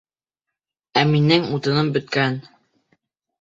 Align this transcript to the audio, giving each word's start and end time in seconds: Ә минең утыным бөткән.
Ә 1.01 1.03
минең 1.09 1.45
утыным 1.59 1.93
бөткән. 1.99 2.41